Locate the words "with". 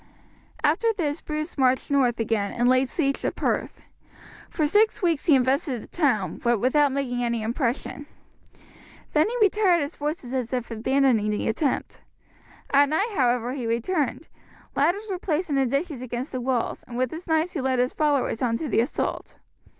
16.97-17.11